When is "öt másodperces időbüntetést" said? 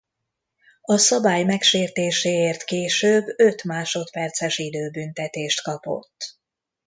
3.35-5.63